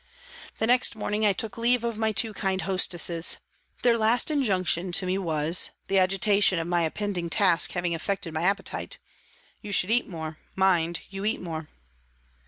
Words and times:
The 0.57 0.65
next 0.65 0.95
morning 0.95 1.27
I 1.27 1.31
took 1.33 1.59
leave 1.59 1.83
of 1.83 1.95
my 1.95 2.11
two 2.11 2.33
kind 2.33 2.61
hostesses. 2.61 3.37
Their 3.83 3.99
last 3.99 4.31
injunction 4.31 4.91
to 4.93 5.05
me 5.05 5.19
was, 5.19 5.69
the 5.89 5.99
agitation 5.99 6.57
of 6.57 6.65
my 6.65 6.85
impending 6.85 7.29
task 7.29 7.73
having 7.73 7.93
affected 7.93 8.33
my 8.33 8.41
appetite," 8.41 8.97
You 9.61 9.71
should 9.71 9.91
eat 9.91 10.07
more; 10.09 10.39
mind 10.55 11.01
you 11.11 11.23
eat 11.23 11.39
more." 11.39 11.69